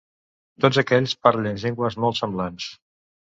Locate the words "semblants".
2.23-2.73